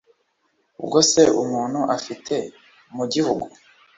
bwose 0.85 1.19
umuntu 1.43 1.79
afite 1.97 2.35
mu 2.95 3.03
gihugu 3.13 3.45